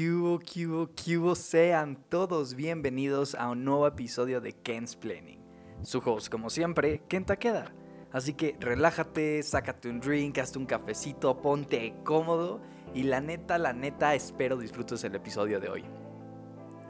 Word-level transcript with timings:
Cubo, 0.00 0.40
cubo, 0.40 0.88
cubo, 0.96 1.34
sean 1.34 1.94
todos 2.08 2.54
bienvenidos 2.54 3.34
a 3.34 3.50
un 3.50 3.66
nuevo 3.66 3.86
episodio 3.86 4.40
de 4.40 4.54
Ken's 4.54 4.96
Planning. 4.96 5.38
Su 5.82 5.98
host, 5.98 6.30
como 6.30 6.48
siempre, 6.48 7.02
Ken 7.06 7.26
Takeda. 7.26 7.74
Así 8.10 8.32
que 8.32 8.56
relájate, 8.60 9.42
sácate 9.42 9.90
un 9.90 10.00
drink, 10.00 10.38
hazte 10.38 10.58
un 10.58 10.64
cafecito, 10.64 11.42
ponte 11.42 11.94
cómodo 12.02 12.62
y 12.94 13.02
la 13.02 13.20
neta, 13.20 13.58
la 13.58 13.74
neta, 13.74 14.14
espero 14.14 14.56
disfrutes 14.56 15.04
el 15.04 15.14
episodio 15.16 15.60
de 15.60 15.68
hoy. 15.68 15.84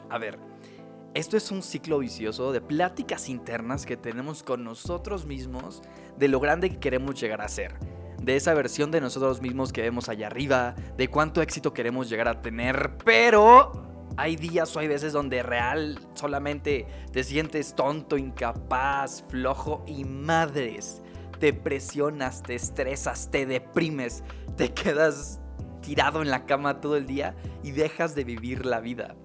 A 0.09 0.19
ver, 0.19 0.39
esto 1.13 1.37
es 1.37 1.51
un 1.51 1.65
ciclo 1.65 1.99
vicioso 1.99 2.53
de 2.53 2.61
pláticas 2.61 3.29
internas 3.29 3.87
que 3.87 3.97
tenemos 3.97 4.45
con 4.45 4.63
nosotros 4.63 5.27
mismos 5.27 5.83
de 6.17 6.29
lo 6.29 6.39
grande 6.39 6.71
que 6.71 6.79
queremos 6.79 7.21
llegar 7.21 7.41
a 7.41 7.49
ser 7.49 7.90
de 8.21 8.37
esa 8.37 8.55
versión 8.55 8.91
de 8.91 9.01
nosotros 9.01 9.41
mismos 9.41 9.73
que 9.73 9.83
vemos 9.83 10.09
allá 10.09 10.27
arriba, 10.27 10.75
de 10.97 11.09
cuánto 11.09 11.43
éxito 11.43 11.73
queremos 11.73 12.09
llegar 12.09 12.29
a 12.29 12.43
tener, 12.43 12.97
pero 13.05 13.91
hay 14.17 14.37
días 14.37 14.75
o 14.77 14.81
hay 14.81 14.89
veces 14.89 15.13
donde 15.13 15.43
real 15.43 15.99
solamente 16.15 16.87
te 17.13 17.25
sientes 17.25 17.75
tonto, 17.75 18.19
incapaz, 18.19 19.25
flojo 19.29 19.85
y 19.87 20.05
madres. 20.05 21.03
Te 21.39 21.55
presionas, 21.55 22.43
te 22.43 22.55
estresas, 22.55 23.31
te 23.31 23.47
deprimes, 23.47 24.23
te 24.57 24.75
quedas 24.75 25.41
tirado 25.81 26.21
en 26.21 26.31
la 26.31 26.45
cama 26.45 26.81
todo 26.81 26.97
el 26.97 27.07
día 27.07 27.35
y 27.63 27.71
dejas 27.71 28.15
de 28.15 28.25
vivir 28.25 28.67
la 28.67 28.81
vida. 28.81 29.17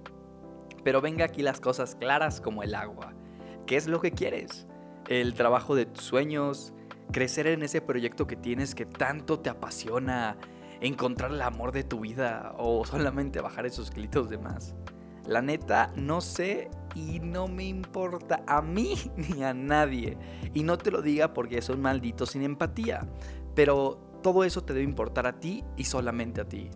Pero 0.82 1.02
venga 1.02 1.26
aquí 1.26 1.42
las 1.42 1.60
cosas 1.60 1.94
claras 1.94 2.40
como 2.40 2.62
el 2.62 2.74
agua. 2.74 3.12
¿Qué 3.66 3.76
es 3.76 3.88
lo 3.88 4.00
que 4.00 4.12
quieres? 4.12 4.66
¿El 5.08 5.34
trabajo 5.34 5.74
de 5.74 5.84
tus 5.84 6.04
sueños? 6.04 6.72
Crecer 7.12 7.46
en 7.46 7.62
ese 7.62 7.80
proyecto 7.80 8.26
que 8.26 8.36
tienes 8.36 8.74
que 8.74 8.86
tanto 8.86 9.40
te 9.40 9.50
apasiona, 9.50 10.36
encontrar 10.80 11.30
el 11.32 11.42
amor 11.42 11.72
de 11.72 11.84
tu 11.84 12.00
vida 12.00 12.54
o 12.58 12.84
solamente 12.86 13.40
bajar 13.40 13.66
esos 13.66 13.90
kilitos 13.90 14.28
de 14.28 14.38
más. 14.38 14.74
La 15.26 15.42
neta, 15.42 15.92
no 15.96 16.20
sé 16.20 16.70
y 16.94 17.18
no 17.18 17.48
me 17.48 17.64
importa 17.64 18.42
a 18.46 18.62
mí 18.62 18.94
ni 19.16 19.42
a 19.42 19.52
nadie. 19.52 20.16
Y 20.54 20.62
no 20.62 20.78
te 20.78 20.90
lo 20.90 21.02
diga 21.02 21.34
porque 21.34 21.60
soy 21.62 21.76
maldito 21.76 22.26
sin 22.26 22.42
empatía. 22.42 23.06
Pero 23.54 24.20
todo 24.22 24.44
eso 24.44 24.62
te 24.64 24.72
debe 24.72 24.84
importar 24.84 25.26
a 25.26 25.40
ti 25.40 25.64
y 25.76 25.84
solamente 25.84 26.40
a 26.40 26.48
ti. 26.48 26.70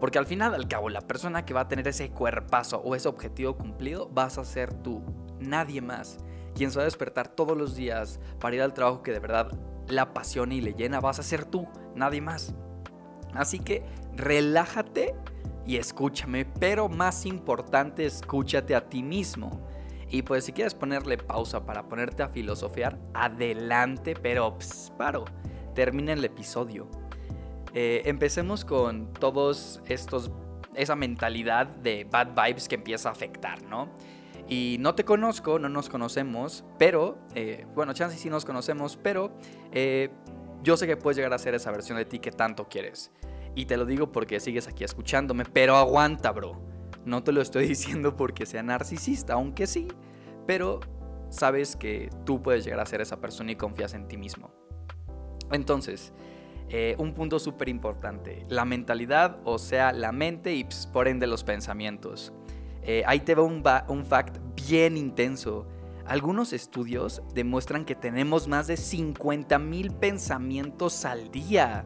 Porque 0.00 0.18
al 0.18 0.26
final, 0.26 0.54
al 0.54 0.68
cabo, 0.68 0.88
la 0.88 1.00
persona 1.00 1.44
que 1.44 1.54
va 1.54 1.62
a 1.62 1.68
tener 1.68 1.88
ese 1.88 2.10
cuerpazo 2.10 2.78
o 2.78 2.94
ese 2.94 3.08
objetivo 3.08 3.56
cumplido 3.56 4.08
vas 4.08 4.38
a 4.38 4.44
ser 4.44 4.74
tú, 4.74 5.02
nadie 5.40 5.80
más. 5.80 6.18
Quien 6.56 6.70
se 6.70 6.78
va 6.78 6.82
a 6.82 6.86
despertar 6.86 7.28
todos 7.28 7.56
los 7.56 7.76
días 7.76 8.18
para 8.40 8.56
ir 8.56 8.62
al 8.62 8.74
trabajo 8.74 9.02
que 9.02 9.12
de 9.12 9.20
verdad 9.20 9.52
la 9.88 10.02
apasiona 10.02 10.54
y 10.54 10.60
le 10.60 10.72
llena, 10.72 11.00
vas 11.00 11.18
a 11.18 11.22
ser 11.22 11.44
tú, 11.44 11.68
nadie 11.94 12.20
más. 12.20 12.54
Así 13.34 13.58
que 13.58 13.84
relájate 14.14 15.14
y 15.66 15.76
escúchame, 15.76 16.44
pero 16.44 16.88
más 16.88 17.26
importante, 17.26 18.06
escúchate 18.06 18.74
a 18.74 18.88
ti 18.88 19.02
mismo. 19.02 19.68
Y 20.08 20.22
pues 20.22 20.44
si 20.44 20.52
quieres 20.52 20.74
ponerle 20.74 21.18
pausa 21.18 21.66
para 21.66 21.88
ponerte 21.88 22.22
a 22.22 22.28
filosofiar, 22.28 22.98
adelante, 23.12 24.14
pero 24.14 24.56
paro, 24.96 25.24
termina 25.74 26.12
el 26.12 26.24
episodio. 26.24 26.88
Eh, 27.74 28.02
empecemos 28.06 28.64
con 28.64 29.12
todos 29.12 29.82
estos, 29.86 30.30
esa 30.74 30.96
mentalidad 30.96 31.66
de 31.66 32.04
bad 32.04 32.28
vibes 32.28 32.68
que 32.68 32.76
empieza 32.76 33.08
a 33.10 33.12
afectar, 33.12 33.62
¿no? 33.64 33.90
Y 34.48 34.76
no 34.80 34.94
te 34.94 35.04
conozco, 35.04 35.58
no 35.58 35.68
nos 35.68 35.88
conocemos, 35.88 36.64
pero, 36.78 37.18
eh, 37.34 37.66
bueno, 37.74 37.92
chance 37.92 38.16
sí 38.16 38.30
nos 38.30 38.44
conocemos, 38.44 38.96
pero 38.96 39.32
eh, 39.72 40.10
yo 40.62 40.76
sé 40.76 40.86
que 40.86 40.96
puedes 40.96 41.16
llegar 41.16 41.32
a 41.32 41.38
ser 41.38 41.54
esa 41.54 41.70
versión 41.70 41.98
de 41.98 42.04
ti 42.04 42.20
que 42.20 42.30
tanto 42.30 42.68
quieres. 42.68 43.10
Y 43.54 43.66
te 43.66 43.76
lo 43.76 43.86
digo 43.86 44.12
porque 44.12 44.38
sigues 44.38 44.68
aquí 44.68 44.84
escuchándome, 44.84 45.44
pero 45.44 45.76
aguanta, 45.76 46.30
bro. 46.30 46.60
No 47.04 47.22
te 47.22 47.32
lo 47.32 47.40
estoy 47.40 47.66
diciendo 47.68 48.16
porque 48.16 48.46
sea 48.46 48.62
narcisista, 48.62 49.34
aunque 49.34 49.66
sí, 49.66 49.88
pero 50.46 50.80
sabes 51.30 51.74
que 51.74 52.10
tú 52.24 52.42
puedes 52.42 52.64
llegar 52.64 52.80
a 52.80 52.86
ser 52.86 53.00
esa 53.00 53.20
persona 53.20 53.52
y 53.52 53.56
confías 53.56 53.94
en 53.94 54.06
ti 54.06 54.16
mismo. 54.16 54.50
Entonces, 55.50 56.12
eh, 56.68 56.96
un 56.98 57.14
punto 57.14 57.38
súper 57.38 57.68
importante, 57.68 58.44
la 58.48 58.64
mentalidad, 58.64 59.38
o 59.44 59.58
sea, 59.58 59.92
la 59.92 60.12
mente 60.12 60.54
y 60.54 60.64
pues, 60.64 60.86
por 60.86 61.08
ende 61.08 61.26
los 61.26 61.44
pensamientos. 61.44 62.32
Eh, 62.88 63.02
ahí 63.04 63.18
te 63.20 63.34
va 63.34 63.42
un, 63.42 63.64
un 63.88 64.06
fact 64.06 64.38
bien 64.54 64.96
intenso. 64.96 65.66
Algunos 66.06 66.52
estudios 66.52 67.20
demuestran 67.34 67.84
que 67.84 67.96
tenemos 67.96 68.46
más 68.46 68.68
de 68.68 68.76
50 68.76 69.58
mil 69.58 69.90
pensamientos 69.90 71.04
al 71.04 71.32
día. 71.32 71.84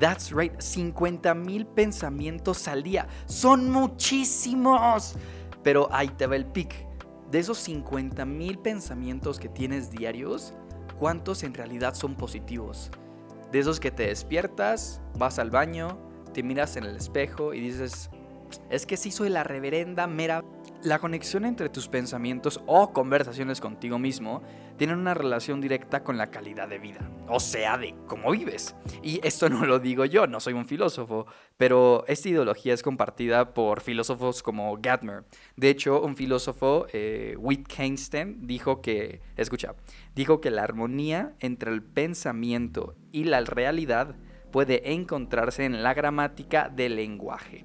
That's 0.00 0.32
right, 0.32 0.60
50 0.60 1.34
mil 1.34 1.66
pensamientos 1.66 2.66
al 2.66 2.82
día. 2.82 3.06
Son 3.26 3.70
muchísimos. 3.70 5.14
Pero 5.62 5.88
ahí 5.92 6.08
te 6.08 6.26
va 6.26 6.34
el 6.34 6.46
pic. 6.46 6.74
De 7.30 7.38
esos 7.38 7.58
50 7.58 8.24
mil 8.24 8.58
pensamientos 8.58 9.38
que 9.38 9.48
tienes 9.48 9.92
diarios, 9.92 10.52
¿cuántos 10.98 11.44
en 11.44 11.54
realidad 11.54 11.94
son 11.94 12.16
positivos? 12.16 12.90
De 13.52 13.60
esos 13.60 13.78
que 13.78 13.92
te 13.92 14.08
despiertas, 14.08 15.00
vas 15.16 15.38
al 15.38 15.50
baño, 15.50 15.96
te 16.32 16.42
miras 16.42 16.76
en 16.76 16.84
el 16.84 16.96
espejo 16.96 17.54
y 17.54 17.60
dices, 17.60 18.10
es 18.74 18.86
que 18.86 18.96
sí 18.96 19.10
soy 19.10 19.28
la 19.28 19.44
reverenda 19.44 20.06
mera... 20.06 20.44
La 20.82 20.98
conexión 20.98 21.46
entre 21.46 21.70
tus 21.70 21.88
pensamientos 21.88 22.60
o 22.66 22.92
conversaciones 22.92 23.60
contigo 23.60 23.98
mismo 23.98 24.42
tienen 24.76 24.98
una 24.98 25.14
relación 25.14 25.62
directa 25.62 26.04
con 26.04 26.18
la 26.18 26.30
calidad 26.30 26.68
de 26.68 26.78
vida, 26.78 27.08
o 27.26 27.40
sea, 27.40 27.78
de 27.78 27.94
cómo 28.06 28.32
vives. 28.32 28.74
Y 29.02 29.18
esto 29.26 29.48
no 29.48 29.64
lo 29.64 29.78
digo 29.78 30.04
yo, 30.04 30.26
no 30.26 30.40
soy 30.40 30.52
un 30.52 30.66
filósofo, 30.66 31.26
pero 31.56 32.04
esta 32.06 32.28
ideología 32.28 32.74
es 32.74 32.82
compartida 32.82 33.54
por 33.54 33.80
filósofos 33.80 34.42
como 34.42 34.76
Gatmer. 34.78 35.24
De 35.56 35.70
hecho, 35.70 36.02
un 36.02 36.16
filósofo, 36.16 36.86
eh, 36.92 37.34
Wittgenstein, 37.38 38.46
dijo 38.46 38.82
que, 38.82 39.22
escucha, 39.36 39.76
dijo 40.14 40.42
que 40.42 40.50
la 40.50 40.64
armonía 40.64 41.34
entre 41.40 41.72
el 41.72 41.82
pensamiento 41.82 42.94
y 43.10 43.24
la 43.24 43.40
realidad 43.40 44.16
puede 44.50 44.92
encontrarse 44.92 45.64
en 45.64 45.82
la 45.82 45.94
gramática 45.94 46.68
del 46.68 46.96
lenguaje. 46.96 47.64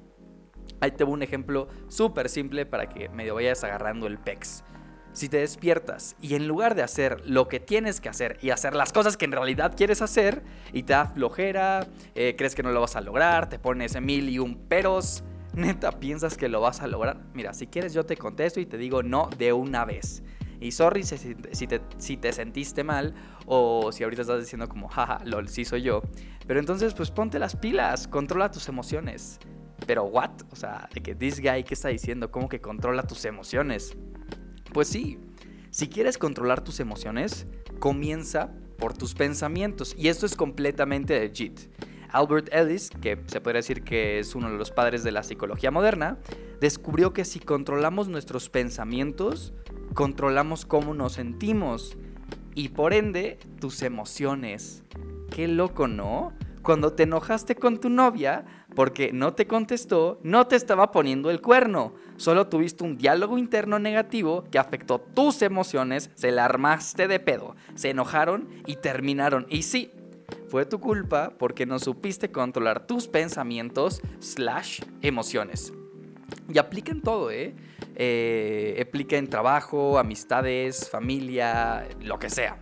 Ahí 0.81 0.91
te 0.91 1.03
un 1.03 1.24
ejemplo 1.24 1.68
súper 1.88 2.30
simple 2.30 2.66
para 2.66 2.90
que 2.90 3.09
medio 3.09 3.35
vayas 3.35 3.63
agarrando 3.63 4.07
el 4.07 4.18
pex. 4.18 4.63
Si 5.12 5.28
te 5.28 5.38
despiertas 5.38 6.16
y 6.22 6.35
en 6.35 6.47
lugar 6.47 6.75
de 6.75 6.84
hacer 6.84 7.22
lo 7.25 7.47
que 7.47 7.59
tienes 7.59 8.00
que 8.00 8.09
hacer 8.09 8.38
y 8.41 8.52
hacer 8.52 8.75
las 8.75 8.94
cosas 8.94 9.18
que 9.18 9.25
en 9.25 9.31
realidad 9.31 9.74
quieres 9.75 10.02
hacer 10.02 10.44
y 10.72 10.84
te 10.84 10.94
da 10.94 11.07
flojera, 11.07 11.88
eh, 12.13 12.35
crees 12.38 12.53
que 12.53 12.62
no 12.62 12.72
lo 12.72 12.81
vas 12.81 12.96
a 12.96 13.02
lograr, 13.02 13.50
te 13.50 13.57
pones 13.57 14.00
mil 14.00 14.30
y 14.30 14.38
un 14.38 14.68
peros, 14.68 15.24
neta 15.53 16.00
piensas 16.00 16.38
que 16.38 16.47
lo 16.47 16.62
vas 16.62 16.81
a 16.81 16.88
lograr, 16.88 17.22
mira, 17.34 17.53
si 17.53 17.68
quieres 17.68 17.94
yo 17.94 18.06
te 18.06 18.18
contesto 18.18 18.59
y 18.59 18.66
te 18.66 18.78
digo 18.78 19.01
no 19.01 19.30
de 19.38 19.51
una 19.51 19.84
vez. 19.84 20.24
Y 20.62 20.72
sorry 20.72 21.03
si, 21.03 21.36
te, 21.68 21.81
si 21.97 22.18
te 22.18 22.34
sentiste 22.34 22.84
mal 22.84 23.16
o 23.46 23.91
si 23.91 24.03
ahorita 24.03 24.24
estás 24.24 24.41
diciendo 24.41 24.68
como, 24.68 24.90
jaja, 24.90 25.22
lol, 25.24 25.47
sí 25.47 25.66
soy 25.66 25.84
yo. 25.84 26.01
Pero 26.46 26.59
entonces 26.59 26.94
pues 26.94 27.12
ponte 27.12 27.40
las 27.40 27.56
pilas, 27.56 28.07
controla 28.07 28.51
tus 28.51 28.68
emociones. 28.68 29.40
Pero 29.86 30.04
what? 30.04 30.32
O 30.52 30.56
sea, 30.56 30.90
de 30.94 31.02
que 31.02 31.16
this 31.16 31.40
guy 31.40 31.64
que 31.64 31.74
está 31.74 31.90
diciendo, 31.90 32.32
¿cómo 32.32 32.50
que 32.50 32.62
controla 32.62 33.04
tus 33.04 33.26
emociones? 33.26 33.96
Pues 34.74 34.88
sí, 34.88 35.20
si 35.72 35.88
quieres 35.88 36.18
controlar 36.18 36.64
tus 36.64 36.80
emociones, 36.80 37.48
comienza 37.80 38.52
por 38.78 38.94
tus 38.94 39.14
pensamientos 39.14 39.96
y 39.98 40.08
esto 40.08 40.26
es 40.26 40.36
completamente 40.36 41.20
legit. 41.20 41.60
Albert 42.12 42.50
Ellis, 42.52 42.90
que 42.90 43.22
se 43.28 43.40
podría 43.40 43.60
decir 43.60 43.84
que 43.84 44.20
es 44.20 44.34
uno 44.34 44.50
de 44.52 44.58
los 44.58 44.72
padres 44.72 45.04
de 45.04 45.12
la 45.12 45.24
psicología 45.24 45.70
moderna, 45.70 46.18
descubrió 46.60 47.14
que 47.14 47.24
si 47.24 47.40
controlamos 47.40 48.08
nuestros 48.10 48.50
pensamientos, 48.50 49.54
controlamos 49.94 50.66
cómo 50.66 50.94
nos 50.94 51.14
sentimos 51.14 51.98
y 52.56 52.70
por 52.70 52.94
ende 52.94 53.38
tus 53.60 53.84
emociones. 53.84 54.84
Qué 55.30 55.48
loco, 55.48 55.88
¿no? 55.88 56.34
Cuando 56.62 56.94
te 56.94 57.03
enojaste 57.03 57.56
con 57.56 57.80
tu 57.80 57.90
novia, 57.90 58.46
porque 58.75 59.12
no 59.14 59.34
te 59.34 59.47
contestó, 59.47 60.20
no 60.24 60.47
te 60.47 60.56
estaba 60.56 60.92
poniendo 60.92 61.30
el 61.30 61.42
cuerno. 61.42 61.94
Solo 62.18 62.48
tuviste 62.48 62.84
un 62.84 62.98
diálogo 62.98 63.38
interno 63.38 63.80
negativo 63.80 64.44
que 64.51 64.60
afectó 64.60 65.00
tus 65.00 65.42
emociones, 65.42 66.10
se 66.16 66.31
la 66.31 66.45
armaste 66.45 67.07
de 67.07 67.19
pedo, 67.19 67.56
se 67.75 67.89
enojaron 67.89 68.50
y 68.66 68.75
terminaron. 68.75 69.48
Y 69.50 69.63
sí, 69.63 69.92
fue 70.50 70.66
tu 70.66 70.80
culpa 70.80 71.34
porque 71.38 71.66
no 71.66 71.80
supiste 71.80 72.31
controlar 72.31 72.86
tus 72.86 73.07
pensamientos 73.07 74.01
slash 74.19 74.81
emociones. 75.01 75.74
Y 76.54 76.57
aplica 76.57 76.92
en 76.92 77.01
todo, 77.01 77.31
¿eh? 77.31 77.56
¿eh? 77.95 78.84
Aplica 78.88 79.18
en 79.18 79.28
trabajo, 79.28 79.98
amistades, 79.98 80.89
familia, 80.89 81.88
lo 82.01 82.19
que 82.19 82.30
sea. 82.30 82.62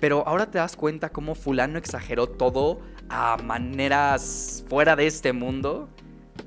Pero 0.00 0.26
ahora 0.26 0.50
te 0.50 0.58
das 0.58 0.76
cuenta 0.76 1.10
cómo 1.10 1.34
fulano 1.34 1.78
exageró 1.78 2.28
todo 2.28 2.80
a 3.08 3.36
maneras 3.38 4.64
fuera 4.68 4.96
de 4.96 5.06
este 5.06 5.32
mundo. 5.32 5.88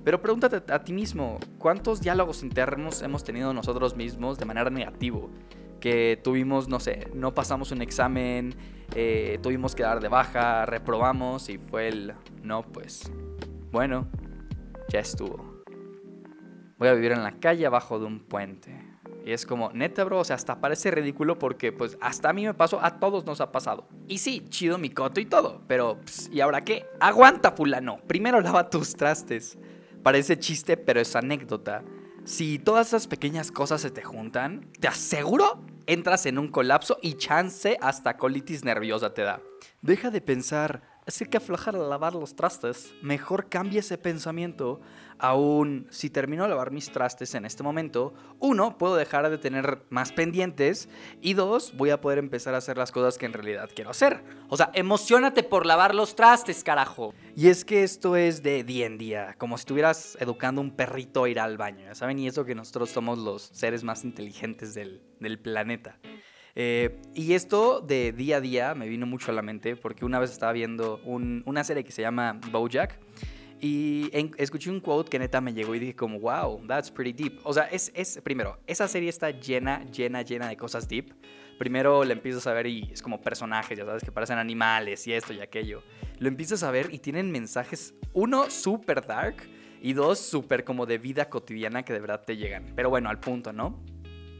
Pero 0.03 0.21
pregúntate 0.21 0.71
a 0.71 0.83
ti 0.83 0.93
mismo, 0.93 1.39
¿cuántos 1.57 2.01
diálogos 2.01 2.43
internos 2.43 3.01
hemos 3.01 3.23
tenido 3.23 3.53
nosotros 3.53 3.95
mismos 3.95 4.37
de 4.37 4.45
manera 4.45 4.69
negativa? 4.69 5.19
Que 5.79 6.19
tuvimos, 6.23 6.67
no 6.67 6.79
sé, 6.79 7.07
no 7.13 7.33
pasamos 7.33 7.71
un 7.71 7.81
examen, 7.81 8.55
eh, 8.95 9.39
tuvimos 9.41 9.75
que 9.75 9.83
dar 9.83 9.99
de 9.99 10.07
baja, 10.07 10.65
reprobamos 10.65 11.49
y 11.49 11.57
fue 11.57 11.89
el, 11.89 12.13
no, 12.43 12.63
pues, 12.63 13.11
bueno, 13.71 14.07
ya 14.89 14.99
estuvo. 14.99 15.63
voy 16.77 16.87
a 16.87 16.93
vivir 16.93 17.11
en 17.11 17.23
la 17.23 17.39
calle 17.39 17.65
abajo 17.65 17.99
de 17.99 18.05
un 18.05 18.19
puente. 18.19 18.88
Y 19.25 19.31
es 19.31 19.45
como, 19.45 19.71
neta, 19.73 20.03
bro, 20.03 20.19
o 20.19 20.23
sea, 20.23 20.35
hasta 20.35 20.59
parece 20.59 20.91
ridículo 20.91 21.37
porque, 21.37 21.71
pues, 21.71 21.97
hasta 22.01 22.29
a 22.29 22.33
mí 22.33 22.45
me 22.45 22.53
pasó, 22.53 22.83
a 22.83 22.99
todos 22.99 23.25
nos 23.25 23.41
ha 23.41 23.51
pasado. 23.51 23.87
Y 24.07 24.19
sí, 24.19 24.45
chido 24.49 24.77
mi 24.77 24.89
coto 24.89 25.19
y 25.19 25.25
todo, 25.25 25.61
pero, 25.67 25.99
¿y 26.31 26.39
ahora 26.39 26.61
qué? 26.61 26.85
Aguanta, 26.99 27.51
fulano. 27.51 27.99
Primero 28.07 28.41
lava 28.41 28.69
tus 28.69 28.95
trastes. 28.95 29.57
Parece 30.03 30.39
chiste, 30.39 30.77
pero 30.77 30.99
es 30.99 31.15
anécdota. 31.15 31.83
Si 32.23 32.59
todas 32.59 32.87
esas 32.87 33.07
pequeñas 33.07 33.51
cosas 33.51 33.81
se 33.81 33.91
te 33.91 34.03
juntan, 34.03 34.71
te 34.79 34.87
aseguro 34.87 35.63
entras 35.89 36.27
en 36.27 36.37
un 36.37 36.49
colapso 36.49 36.99
y 37.01 37.15
chance 37.15 37.75
hasta 37.81 38.15
colitis 38.15 38.63
nerviosa 38.63 39.13
te 39.13 39.23
da. 39.23 39.41
Deja 39.81 40.11
de 40.11 40.21
pensar, 40.21 40.83
es 41.09 41.27
que 41.27 41.37
aflojar 41.37 41.75
a 41.75 41.79
lavar 41.79 42.13
los 42.13 42.35
trastes. 42.35 42.93
Mejor 43.01 43.49
cambia 43.49 43.79
ese 43.79 43.97
pensamiento 43.97 44.79
aún 45.19 45.85
si 45.91 46.09
termino 46.09 46.43
de 46.43 46.49
lavar 46.49 46.71
mis 46.71 46.91
trastes 46.91 47.35
en 47.35 47.45
este 47.45 47.61
momento, 47.61 48.13
uno, 48.39 48.77
puedo 48.77 48.95
dejar 48.95 49.29
de 49.29 49.37
tener 49.37 49.83
más 49.89 50.11
pendientes 50.13 50.89
y 51.21 51.33
dos, 51.33 51.73
voy 51.75 51.89
a 51.89 52.01
poder 52.01 52.17
empezar 52.17 52.55
a 52.55 52.59
hacer 52.59 52.77
las 52.77 52.91
cosas 52.91 53.17
que 53.17 53.25
en 53.25 53.33
realidad 53.33 53.69
quiero 53.75 53.91
hacer. 53.91 54.23
O 54.47 54.57
sea, 54.57 54.71
emocionate 54.73 55.43
por 55.43 55.65
lavar 55.65 55.93
los 55.93 56.15
trastes, 56.15 56.63
carajo. 56.63 57.13
Y 57.35 57.49
es 57.49 57.65
que 57.65 57.83
esto 57.83 58.15
es 58.15 58.41
de 58.41 58.63
día 58.63 58.85
en 58.85 58.97
día, 58.97 59.35
como 59.37 59.57
si 59.57 59.61
estuvieras 59.61 60.17
educando 60.19 60.61
a 60.61 60.63
un 60.63 60.71
perrito 60.71 61.25
a 61.25 61.29
ir 61.29 61.39
al 61.39 61.57
baño, 61.57 61.85
¿ya 61.85 61.95
saben? 61.95 62.17
Y 62.17 62.27
eso 62.27 62.45
que 62.45 62.55
nosotros 62.55 62.89
somos 62.89 63.19
los 63.19 63.43
seres 63.53 63.83
más 63.83 64.05
inteligentes 64.05 64.73
del, 64.73 65.01
planeta. 65.43 65.99
Eh, 66.55 66.99
y 67.13 67.33
esto 67.33 67.81
de 67.81 68.11
día 68.11 68.37
a 68.37 68.41
día 68.41 68.75
me 68.75 68.87
vino 68.87 69.05
mucho 69.05 69.31
a 69.31 69.33
la 69.33 69.41
mente 69.41 69.75
porque 69.75 70.05
una 70.05 70.19
vez 70.19 70.31
estaba 70.31 70.51
viendo 70.51 70.99
una 71.05 71.63
serie 71.63 71.83
que 71.83 71.91
se 71.91 72.01
llama 72.01 72.39
Bojack 72.51 72.99
y 73.61 74.09
escuché 74.37 74.69
un 74.69 74.79
quote 74.79 75.09
que 75.09 75.19
neta 75.19 75.41
me 75.41 75.53
llegó 75.53 75.75
y 75.75 75.79
dije 75.79 75.95
como, 75.95 76.19
wow, 76.19 76.65
that's 76.65 76.89
pretty 76.89 77.11
deep. 77.11 77.39
O 77.43 77.53
sea, 77.53 77.65
es, 77.65 77.91
es, 77.93 78.19
primero, 78.23 78.57
esa 78.67 78.87
serie 78.87 79.09
está 79.09 79.31
llena, 79.31 79.83
llena, 79.91 80.21
llena 80.21 80.47
de 80.47 80.55
cosas 80.55 80.87
deep. 80.87 81.13
Primero 81.57 82.05
le 82.05 82.13
empiezas 82.13 82.47
a 82.47 82.53
ver 82.53 82.67
y 82.67 82.89
es 82.91 83.01
como 83.01 83.19
personajes, 83.19 83.77
ya 83.77 83.85
sabes, 83.85 84.03
que 84.03 84.13
parecen 84.13 84.37
animales 84.37 85.05
y 85.07 85.13
esto 85.13 85.33
y 85.33 85.41
aquello. 85.41 85.83
Lo 86.19 86.29
empiezas 86.29 86.63
a 86.63 86.71
ver 86.71 86.93
y 86.93 86.99
tienen 86.99 87.31
mensajes, 87.31 87.93
uno, 88.13 88.49
súper 88.49 89.05
dark 89.05 89.35
y 89.81 89.91
dos, 89.91 90.19
súper 90.19 90.63
como 90.63 90.85
de 90.85 90.97
vida 90.97 91.29
cotidiana 91.29 91.83
que 91.83 91.91
de 91.91 91.99
verdad 91.99 92.23
te 92.25 92.37
llegan. 92.37 92.65
Pero 92.77 92.89
bueno, 92.89 93.09
al 93.09 93.19
punto, 93.19 93.51
¿no? 93.51 93.83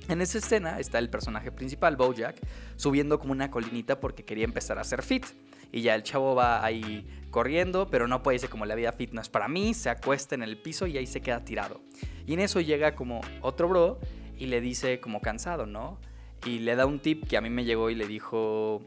En 0.09 0.21
esa 0.21 0.39
escena 0.39 0.79
está 0.79 0.97
el 0.97 1.07
personaje 1.11 1.51
principal, 1.51 1.95
Bojack, 1.95 2.41
subiendo 2.77 3.19
como 3.19 3.31
una 3.31 3.51
colinita 3.51 3.99
porque 3.99 4.25
quería 4.25 4.43
empezar 4.43 4.79
a 4.79 4.81
hacer 4.81 5.03
fit. 5.03 5.23
Y 5.71 5.81
ya 5.81 5.93
el 5.93 6.01
chavo 6.01 6.33
va 6.33 6.65
ahí 6.65 7.07
corriendo, 7.29 7.91
pero 7.91 8.07
no 8.07 8.23
puede 8.23 8.37
irse 8.37 8.47
como 8.47 8.65
la 8.65 8.73
vida 8.73 8.91
fitness 8.91 9.29
para 9.29 9.47
mí, 9.47 9.75
se 9.75 9.91
acuesta 9.91 10.33
en 10.33 10.41
el 10.41 10.57
piso 10.57 10.87
y 10.87 10.97
ahí 10.97 11.05
se 11.05 11.21
queda 11.21 11.45
tirado. 11.45 11.81
Y 12.25 12.33
en 12.33 12.39
eso 12.39 12.59
llega 12.59 12.95
como 12.95 13.21
otro 13.41 13.69
bro 13.69 13.99
y 14.35 14.47
le 14.47 14.61
dice 14.61 14.99
como 14.99 15.21
cansado, 15.21 15.67
¿no? 15.67 15.99
Y 16.43 16.57
le 16.57 16.75
da 16.75 16.87
un 16.87 16.99
tip 16.99 17.27
que 17.27 17.37
a 17.37 17.41
mí 17.41 17.51
me 17.51 17.63
llegó 17.63 17.91
y 17.91 17.95
le 17.95 18.07
dijo, 18.07 18.81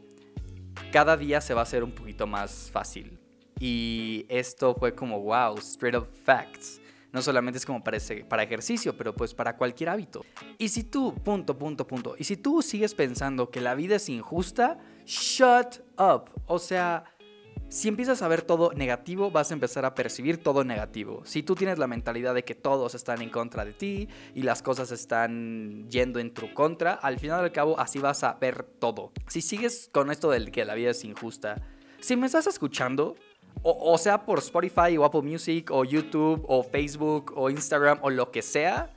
cada 0.91 1.15
día 1.15 1.39
se 1.39 1.53
va 1.53 1.61
a 1.61 1.63
hacer 1.63 1.85
un 1.85 1.93
poquito 1.93 2.27
más 2.27 2.69
fácil. 2.69 3.17
Y 3.61 4.25
esto 4.27 4.75
fue 4.75 4.93
como, 4.93 5.21
wow, 5.21 5.57
straight 5.59 5.95
up 5.95 6.09
facts. 6.25 6.81
No 7.13 7.21
solamente 7.21 7.59
es 7.59 7.65
como 7.65 7.83
para, 7.83 7.97
para 8.27 8.43
ejercicio, 8.43 8.97
pero 8.97 9.15
pues 9.15 9.33
para 9.33 9.55
cualquier 9.55 9.89
hábito. 9.89 10.25
Y 10.57 10.67
si 10.69 10.83
tú, 10.83 11.13
punto, 11.13 11.57
punto, 11.57 11.87
punto, 11.87 12.15
y 12.17 12.25
si 12.25 12.35
tú 12.35 12.61
sigues 12.61 12.93
pensando 12.93 13.49
que 13.49 13.61
la 13.61 13.75
vida 13.75 13.95
es 13.95 14.09
injusta, 14.09 14.77
shut 15.05 15.79
up. 15.97 16.31
O 16.47 16.59
sea, 16.59 17.05
si 17.73 17.87
empiezas 17.87 18.21
a 18.21 18.27
ver 18.27 18.43
todo 18.43 18.71
negativo, 18.73 19.31
vas 19.31 19.49
a 19.49 19.55
empezar 19.55 19.83
a 19.83 19.95
percibir 19.95 20.37
todo 20.41 20.63
negativo. 20.63 21.23
Si 21.25 21.41
tú 21.41 21.55
tienes 21.55 21.79
la 21.79 21.87
mentalidad 21.87 22.35
de 22.35 22.43
que 22.43 22.53
todos 22.53 22.93
están 22.93 23.21
en 23.21 23.29
contra 23.29 23.65
de 23.65 23.73
ti 23.73 24.07
y 24.35 24.43
las 24.43 24.61
cosas 24.61 24.91
están 24.91 25.89
yendo 25.89 26.19
en 26.19 26.33
tu 26.33 26.53
contra, 26.53 26.93
al 26.93 27.17
final 27.17 27.43
al 27.43 27.51
cabo 27.51 27.79
así 27.79 27.97
vas 27.97 28.23
a 28.23 28.35
ver 28.35 28.63
todo. 28.63 29.11
Si 29.27 29.41
sigues 29.41 29.89
con 29.91 30.11
esto 30.11 30.29
del 30.29 30.51
que 30.51 30.65
la 30.65 30.75
vida 30.75 30.91
es 30.91 31.03
injusta, 31.03 31.61
si 31.99 32.15
me 32.15 32.27
estás 32.27 32.45
escuchando, 32.47 33.15
o, 33.61 33.97
sea 33.97 34.25
por 34.25 34.39
Spotify 34.39 34.97
o 34.97 35.05
Apple 35.05 35.21
Music 35.21 35.69
o 35.71 35.85
YouTube 35.85 36.43
o 36.47 36.63
Facebook 36.63 37.33
o 37.35 37.49
Instagram 37.49 37.99
o 38.01 38.09
lo 38.09 38.31
que 38.31 38.41
sea, 38.41 38.93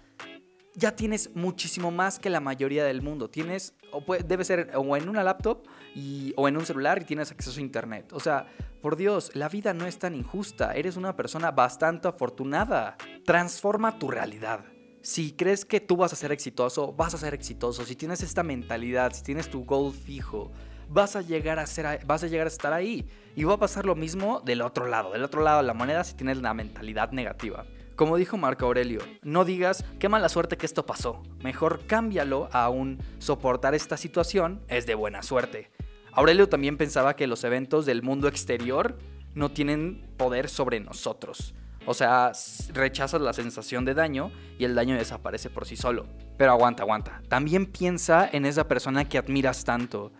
ya 0.75 0.95
tienes 0.95 1.35
muchísimo 1.35 1.91
más 1.91 2.19
que 2.19 2.31
la 2.31 2.41
mayoría 2.41 2.85
del 2.85 3.01
mundo. 3.03 3.31
Tienes, 3.31 3.75
o 3.93 4.03
debe 4.25 4.45
ser 4.45 4.71
o 4.75 4.97
en 4.97 5.09
una 5.09 5.23
laptop 5.23 5.67
y, 5.95 6.35
o 6.37 6.49
en 6.49 6.57
un 6.57 6.67
celular 6.67 7.01
y 7.01 7.05
tienes 7.05 7.31
acceso 7.31 7.59
a 7.59 7.63
internet. 7.63 8.13
O 8.13 8.21
sea, 8.21 8.47
por 8.83 8.97
Dios, 8.97 9.31
la 9.35 9.49
vida 9.49 9.73
no 9.73 9.87
es 9.87 9.99
tan 9.99 10.15
injusta. 10.15 10.75
Eres 10.75 10.97
una 10.97 11.17
persona 11.17 11.51
bastante 11.51 12.09
afortunada. 12.09 12.97
Transforma 13.25 13.99
tu 13.99 14.09
realidad. 14.09 14.65
Si 15.01 15.33
crees 15.33 15.65
que 15.65 15.81
tú 15.81 15.97
vas 15.97 16.13
a 16.13 16.17
ser 16.17 16.33
exitoso, 16.33 16.93
vas 16.93 17.15
a 17.15 17.19
ser 17.19 17.33
exitoso. 17.33 17.85
Si 17.85 17.97
tienes 17.97 18.23
esta 18.23 18.43
mentalidad, 18.43 19.13
si 19.13 19.23
tienes 19.23 19.49
tu 19.49 19.65
goal 19.65 19.95
fijo, 19.95 20.51
vas 20.89 21.17
a 21.17 21.23
llegar 21.23 21.59
a 21.59 21.67
ser, 21.67 22.05
vas 22.07 22.23
a 22.23 22.27
llegar 22.27 22.47
a 22.47 22.49
estar 22.49 22.73
ahí. 22.73 23.07
Y 23.35 23.45
va 23.45 23.55
a 23.55 23.59
pasar 23.59 23.85
lo 23.85 23.95
mismo 23.95 24.41
del 24.41 24.63
otro 24.63 24.87
lado, 24.87 25.13
del 25.13 25.23
otro 25.23 25.43
lado 25.43 25.59
de 25.59 25.67
la 25.67 25.75
moneda 25.75 26.05
si 26.05 26.15
tienes 26.15 26.39
la 26.39 26.55
mentalidad 26.55 27.13
negativa. 27.13 27.67
Como 27.95 28.17
dijo 28.17 28.37
Marco 28.37 28.67
Aurelio, 28.67 29.01
no 29.23 29.45
digas 29.45 29.85
qué 29.99 30.09
mala 30.09 30.29
suerte 30.29 30.57
que 30.57 30.67
esto 30.67 30.85
pasó. 30.85 31.23
Mejor 31.41 31.87
cámbialo 31.87 32.49
a 32.53 32.69
un 32.69 32.99
soportar 33.19 33.75
esta 33.75 33.97
situación 33.97 34.61
es 34.69 34.87
de 34.87 34.95
buena 34.95 35.23
suerte. 35.23 35.71
Aurelio 36.13 36.49
también 36.49 36.77
pensaba 36.77 37.17
que 37.17 37.27
los 37.27 37.45
eventos 37.45 37.85
del 37.85 38.03
mundo 38.03 38.29
exterior 38.29 38.99
no 39.35 39.51
tienen 39.51 40.07
poder 40.17 40.49
sobre 40.49 40.81
nosotros. 40.81 41.55
O 41.87 41.95
sea, 41.95 42.33
rechazas 42.73 43.21
la 43.21 43.33
sensación 43.33 43.85
de 43.85 43.95
daño 43.95 44.33
y 44.59 44.65
el 44.65 44.75
daño 44.75 44.97
desaparece 44.97 45.51
por 45.51 45.67
sí 45.67 45.77
solo. 45.77 46.07
Pero 46.37 46.51
aguanta, 46.51 46.83
aguanta. 46.83 47.23
También 47.29 47.67
piensa 47.67 48.29
en 48.31 48.45
esa 48.45 48.67
persona 48.67 49.09
que 49.09 49.19
admiras 49.19 49.65
tanto. 49.65 50.11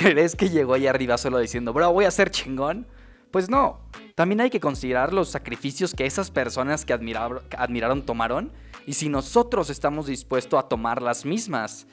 ¿Crees 0.00 0.34
que 0.34 0.48
llegó 0.48 0.72
ahí 0.72 0.86
arriba 0.86 1.18
solo 1.18 1.38
diciendo, 1.38 1.74
bro, 1.74 1.92
voy 1.92 2.06
a 2.06 2.10
ser 2.10 2.30
chingón? 2.30 2.86
Pues 3.30 3.50
no, 3.50 3.80
también 4.14 4.40
hay 4.40 4.48
que 4.48 4.58
considerar 4.58 5.12
los 5.12 5.28
sacrificios 5.28 5.92
que 5.92 6.06
esas 6.06 6.30
personas 6.30 6.86
que, 6.86 6.94
admiraron 6.94 8.06
tomaron 8.06 8.50
y 8.86 8.94
si 8.94 9.10
nosotros 9.10 9.68
estamos 9.68 10.06
dispuestos 10.06 10.58
a 10.58 10.68
tomar 10.68 11.02
las 11.02 11.26
mismas. 11.26 11.86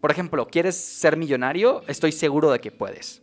Por 0.00 0.10
ejemplo, 0.10 0.48
¿quieres 0.48 0.74
ser 0.74 1.16
millonario? 1.16 1.82
Estoy 1.86 2.10
seguro 2.10 2.50
de 2.50 2.58
que 2.58 2.72
puedes. 2.72 3.22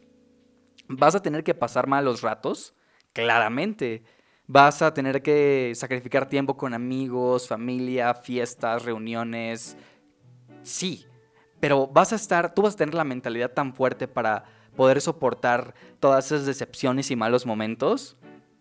¿Vas 0.87 1.15
a 1.15 1.21
tener 1.21 1.43
que 1.43 1.53
pasar 1.53 1.87
malos 1.87 2.21
ratos? 2.21 2.73
Claramente. 3.11 4.05
¿Vas 4.47 4.81
a 4.81 4.93
tener 4.93 5.21
que 5.21 5.73
sacrificar 5.75 6.29
tiempo 6.29 6.55
con 6.55 6.73
amigos, 6.73 7.49
familia, 7.49 8.13
fiestas, 8.13 8.85
reuniones? 8.85 9.75
Sí. 10.61 11.07
Pero 11.63 11.87
vas 11.87 12.11
a 12.11 12.17
estar, 12.17 12.53
tú 12.53 12.63
vas 12.63 12.73
a 12.73 12.77
tener 12.77 12.93
la 12.93 13.05
mentalidad 13.05 13.49
tan 13.49 13.73
fuerte 13.73 14.09
para 14.09 14.43
poder 14.75 14.99
soportar 14.99 15.73
todas 16.01 16.25
esas 16.25 16.45
decepciones 16.45 17.09
y 17.09 17.15
malos 17.15 17.45
momentos? 17.45 18.17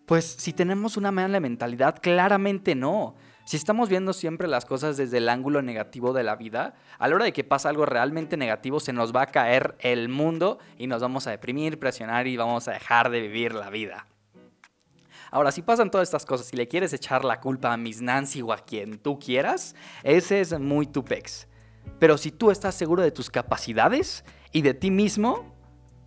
Pues 0.07 0.25
si 0.25 0.53
tenemos 0.53 0.97
una 0.97 1.11
mala 1.11 1.41
mentalidad, 1.41 1.99
claramente 2.01 2.77
no. 2.77 3.17
Si 3.45 3.57
estamos 3.57 3.89
viendo 3.89 4.13
siempre 4.13 4.47
las 4.47 4.67
cosas 4.67 4.97
desde 4.97 5.19
el 5.19 5.29
ángulo 5.29 5.63
negativo 5.63 6.13
de 6.13 6.23
la 6.23 6.37
vida, 6.37 6.77
a 6.97 7.09
la 7.09 7.17
hora 7.17 7.25
de 7.25 7.33
que 7.33 7.43
pasa 7.43 7.71
algo 7.71 7.87
realmente 7.87 8.37
negativo, 8.37 8.79
se 8.79 8.93
nos 8.93 9.13
va 9.13 9.23
a 9.23 9.27
caer 9.27 9.75
el 9.81 10.09
mundo 10.09 10.61
y 10.79 10.87
nos 10.87 11.03
vamos 11.03 11.27
a 11.27 11.33
deprimir, 11.33 11.81
presionar 11.81 12.29
y 12.29 12.37
vamos 12.37 12.69
a 12.69 12.73
dejar 12.75 13.11
de 13.11 13.21
vivir 13.21 13.53
la 13.53 13.69
vida. 13.71 14.07
Ahora, 15.33 15.51
si 15.51 15.63
pasan 15.63 15.91
todas 15.91 16.07
estas 16.07 16.25
cosas 16.25 16.53
y 16.53 16.57
le 16.57 16.69
quieres 16.69 16.93
echar 16.93 17.25
la 17.25 17.41
culpa 17.41 17.73
a 17.73 17.77
Miss 17.77 18.01
Nancy 18.01 18.43
o 18.43 18.53
a 18.53 18.59
quien 18.59 18.99
tú 18.99 19.19
quieras, 19.19 19.75
ese 20.05 20.41
es 20.41 20.57
muy 20.57 20.87
tu 20.87 21.05
pex. 21.05 21.49
Pero 21.99 22.19
si 22.19 22.31
tú 22.31 22.51
estás 22.51 22.75
seguro 22.75 23.03
de 23.03 23.12
tus 23.12 23.31
capacidades 23.31 24.25
y 24.53 24.62
de 24.62 24.75
ti 24.75 24.91
mismo, 24.91 25.53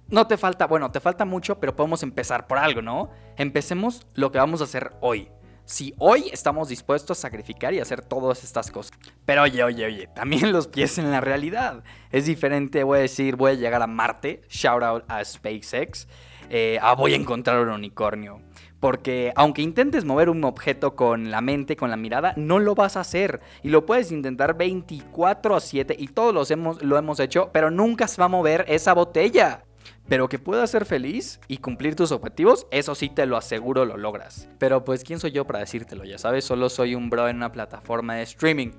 no 0.07 0.27
te 0.27 0.37
falta, 0.37 0.67
bueno, 0.67 0.91
te 0.91 0.99
falta 0.99 1.25
mucho, 1.25 1.59
pero 1.59 1.75
podemos 1.75 2.03
empezar 2.03 2.47
por 2.47 2.57
algo, 2.57 2.81
¿no? 2.81 3.09
Empecemos 3.37 4.05
lo 4.13 4.31
que 4.31 4.37
vamos 4.37 4.61
a 4.61 4.65
hacer 4.65 4.91
hoy. 5.01 5.29
Si 5.65 5.95
hoy 5.97 6.29
estamos 6.31 6.69
dispuestos 6.69 7.17
a 7.17 7.21
sacrificar 7.21 7.73
y 7.73 7.79
hacer 7.79 8.01
todas 8.01 8.43
estas 8.43 8.69
cosas. 8.69 8.95
Pero 9.25 9.41
oye, 9.41 9.63
oye, 9.63 9.85
oye, 9.85 10.07
también 10.07 10.51
los 10.53 10.67
pies 10.67 10.99
en 10.99 11.09
la 11.09 11.21
realidad. 11.21 11.83
Es 12.11 12.25
diferente, 12.25 12.83
voy 12.83 12.99
a 12.99 13.01
decir, 13.01 13.35
voy 13.35 13.51
a 13.51 13.55
llegar 13.55 13.81
a 13.81 13.87
Marte, 13.87 14.43
shout 14.47 14.83
out 14.83 15.03
a 15.07 15.25
SpaceX, 15.25 16.07
eh, 16.49 16.77
a 16.81 16.93
voy 16.93 17.13
a 17.13 17.15
encontrar 17.15 17.59
un 17.61 17.69
unicornio. 17.69 18.41
Porque 18.85 19.33
aunque 19.35 19.63
intentes 19.63 20.05
mover 20.05 20.29
un 20.29 20.43
objeto 20.43 20.95
con 20.95 21.31
la 21.31 21.41
mente, 21.41 21.75
con 21.75 21.89
la 21.89 21.97
mirada, 21.97 22.35
no 22.37 22.59
lo 22.59 22.75
vas 22.75 22.97
a 22.97 22.99
hacer. 22.99 23.41
Y 23.63 23.69
lo 23.69 23.87
puedes 23.87 24.11
intentar 24.11 24.55
24 24.55 25.55
a 25.55 25.59
7 25.59 25.95
y 25.97 26.09
todos 26.09 26.51
hemos, 26.51 26.83
lo 26.83 26.95
hemos 26.95 27.19
hecho, 27.19 27.49
pero 27.51 27.71
nunca 27.71 28.07
se 28.07 28.21
va 28.21 28.25
a 28.25 28.27
mover 28.29 28.63
esa 28.67 28.93
botella. 28.93 29.63
Pero 30.07 30.29
que 30.29 30.37
puedas 30.37 30.69
ser 30.69 30.85
feliz 30.85 31.39
y 31.47 31.57
cumplir 31.57 31.95
tus 31.95 32.11
objetivos, 32.11 32.67
eso 32.69 32.93
sí 32.93 33.09
te 33.09 33.25
lo 33.25 33.37
aseguro 33.37 33.85
lo 33.85 33.97
logras. 33.97 34.49
Pero 34.59 34.85
pues 34.85 35.03
quién 35.03 35.19
soy 35.19 35.31
yo 35.31 35.45
para 35.45 35.61
decírtelo, 35.61 36.03
ya 36.03 36.19
sabes, 36.19 36.45
solo 36.45 36.69
soy 36.69 36.93
un 36.93 37.09
bro 37.09 37.27
en 37.27 37.37
una 37.37 37.51
plataforma 37.51 38.13
de 38.13 38.21
streaming. 38.21 38.69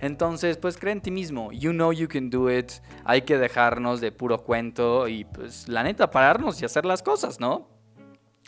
Entonces, 0.00 0.56
pues 0.56 0.76
cree 0.76 0.94
en 0.94 1.02
ti 1.02 1.12
mismo. 1.12 1.52
You 1.52 1.70
know 1.70 1.92
you 1.92 2.08
can 2.08 2.30
do 2.30 2.50
it. 2.50 2.72
Hay 3.04 3.22
que 3.22 3.38
dejarnos 3.38 4.00
de 4.00 4.10
puro 4.10 4.42
cuento 4.42 5.06
y 5.06 5.24
pues 5.24 5.68
la 5.68 5.84
neta 5.84 6.10
pararnos 6.10 6.60
y 6.60 6.64
hacer 6.64 6.84
las 6.84 7.04
cosas, 7.04 7.38
¿no? 7.38 7.71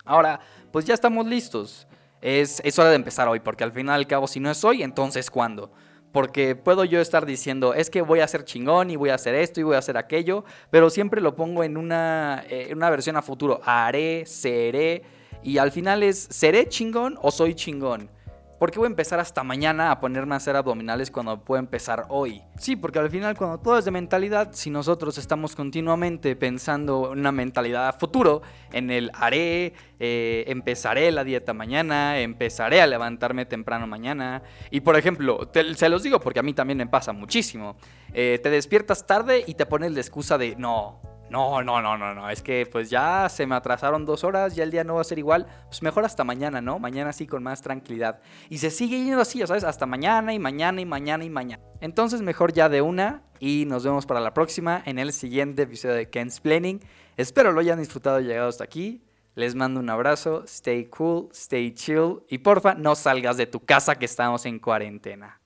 Ahora, 0.05 0.41
pues 0.71 0.85
ya 0.85 0.95
estamos 0.95 1.27
listos. 1.27 1.87
es, 2.21 2.79
hora 2.79 2.91
de 2.91 2.97
empezar 2.97 3.29
hoy, 3.29 3.41
porque 3.41 3.65
al 3.65 3.73
final 3.73 3.97
al 3.97 4.07
cabo, 4.07 4.27
si 4.27 4.41
no 4.41 4.51
es 4.51 4.65
hoy, 4.65 4.83
entonces 4.83 5.31
¿cuándo? 5.31 5.71
Porque 6.13 6.55
puedo 6.55 6.85
yo 6.85 7.01
estar 7.01 7.27
diciendo, 7.27 7.75
es 7.75 7.91
que 7.91 8.03
voy 8.03 8.21
a 8.21 8.29
ser 8.29 8.45
chingón 8.45 8.91
y 8.91 8.97
voy 8.97 9.11
a 9.11 9.15
hacer 9.15 9.35
esto 9.35 9.61
y 9.61 9.65
voy 9.65 9.75
a 9.75 9.79
hacer 9.79 9.97
aquello, 9.97 10.45
pero 10.71 10.89
siempre 10.89 11.21
lo 11.21 11.35
pongo 11.35 11.65
en 11.65 11.77
una, 11.77 12.45
eh, 12.49 12.69
en 12.71 12.77
una 12.77 12.91
versión 12.91 13.17
a 13.17 13.23
futuro. 13.23 13.61
Haré, 13.65 14.25
seré, 14.27 15.03
y 15.43 15.59
al 15.59 15.73
final 15.73 16.03
es, 16.03 16.27
¿seré 16.31 16.69
chingón 16.69 17.19
o 17.21 17.31
soy 17.31 17.55
chingón? 17.55 18.09
¿Por 18.59 18.71
qué 18.71 18.79
voy 18.79 18.87
a 18.87 18.91
empezar 18.91 19.19
hasta 19.19 19.43
mañana 19.43 19.91
a 19.91 20.01
ponerme 20.01 20.35
a 20.35 20.37
hacer 20.37 20.55
abdominales 20.55 21.11
cuando 21.11 21.43
puedo 21.45 21.59
empezar 21.59 22.07
hoy? 22.09 22.43
Sí, 22.57 22.77
porque 22.77 22.99
al 22.99 23.11
final 23.11 23.37
cuando 23.37 23.59
todo 23.59 23.79
es 23.79 23.85
de 23.85 23.91
mentalidad, 23.91 24.51
si 24.53 24.71
nosotros 24.71 25.19
estamos 25.19 25.57
continuamente 25.57 26.37
pensando 26.37 27.13
en 27.13 27.19
una 27.19 27.33
mentalidad 27.33 27.99
futuro, 27.99 28.43
en 28.73 28.91
el 28.91 29.11
haré, 29.15 29.75
eh, 29.99 30.45
empezaré 30.47 31.11
la 31.11 31.25
dieta 31.25 31.53
mañana, 31.53 32.21
empezaré 32.21 32.81
a 32.81 32.87
levantarme 32.87 33.45
temprano 33.45 33.87
mañana, 33.87 34.43
y 34.71 34.81
por 34.81 34.97
ejemplo, 34.97 35.51
se 35.75 35.89
los 35.89 36.03
digo 36.03 36.21
porque 36.21 36.39
a 36.39 36.43
mí 36.43 36.55
también 36.55 36.79
me 36.79 36.87
pasa 36.87 37.13
muchísimo, 37.13 37.77
eh, 38.13 38.39
te 38.43 38.51
despiertas 38.51 39.07
tarde 39.07 39.45
y 39.47 39.55
te 39.55 39.67
pones 39.67 39.93
la 39.93 40.01
excusa 40.01 40.39
de 40.39 40.55
no, 40.57 41.01
no, 41.35 41.65
no, 41.65 41.83
no, 41.83 41.99
no, 41.99 42.15
no. 42.15 42.31
Es 42.31 42.43
que 42.43 42.65
pues 42.71 42.91
ya 42.91 43.29
se 43.29 43.45
me 43.45 43.57
atrasaron 43.57 44.07
dos 44.07 44.23
horas, 44.23 44.55
ya 44.55 44.63
el 44.63 44.71
día 44.71 44.85
no 44.85 44.95
va 44.95 45.01
a 45.01 45.05
ser 45.05 45.19
igual. 45.19 45.49
Pues 45.67 45.83
mejor 45.83 46.05
hasta 46.05 46.23
mañana, 46.23 46.61
¿no? 46.61 46.79
Mañana 46.79 47.13
sí 47.13 47.27
con 47.27 47.43
más 47.43 47.61
tranquilidad. 47.61 48.21
Y 48.49 48.59
se 48.59 48.71
sigue 48.71 49.03
yendo 49.03 49.21
así, 49.21 49.45
¿sabes? 49.45 49.65
Hasta 49.65 49.85
mañana 49.85 50.33
y 50.33 50.39
mañana 50.39 50.81
y 50.81 50.87
mañana 50.87 51.25
y 51.25 51.31
mañana. 51.31 51.61
Entonces 51.81 52.23
mejor 52.23 52.53
ya 52.53 52.69
de 52.69 52.83
una 52.83 53.25
y 53.41 53.65
nos 53.67 53.83
vemos 53.83 54.07
para 54.07 54.21
la 54.21 54.33
próxima 54.33 54.81
en 54.87 55.01
el 55.01 55.13
siguiente 55.13 55.63
episodio 55.63 55.97
de 55.97 56.09
Ken's 56.09 56.39
Planning. 56.39 56.81
Espero 57.17 57.51
lo 57.51 57.59
hayan 57.59 57.81
disfrutado 57.81 58.21
y 58.21 58.27
llegado 58.27 58.49
hasta 58.49 58.63
aquí. 58.63 59.03
Les 59.35 59.57
mando 59.57 59.81
un 59.81 59.91
abrazo, 59.91 60.45
stay 60.45 60.85
cool, 60.85 61.31
stay 61.33 61.75
chill 61.75 62.21
y 62.29 62.39
porfa 62.39 62.75
no 62.75 62.95
salgas 62.95 63.37
de 63.37 63.47
tu 63.47 63.59
casa 63.59 63.97
que 63.97 64.05
estamos 64.05 64.47
en 64.47 64.61
cuarentena. 64.61 65.41